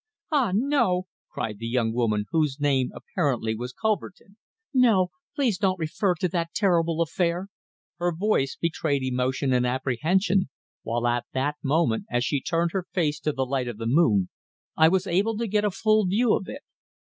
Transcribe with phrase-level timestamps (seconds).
[0.31, 0.51] "Ah!
[0.51, 4.35] no!" cried the young woman, whose name apparently was Cullerton.
[4.73, 5.11] "No!
[5.35, 7.49] Please don't refer to that terrible affair!"
[7.99, 10.49] Her voice betrayed emotion and apprehension,
[10.81, 14.29] while at that moment, as she turned her face to the light of the moon,
[14.75, 16.63] I was able to get a full view of it.